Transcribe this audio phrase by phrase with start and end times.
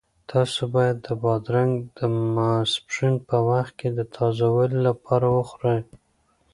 [0.31, 1.99] تاسو باید بادرنګ د
[2.35, 5.79] ماسپښین په وخت کې د تازه والي لپاره وخورئ.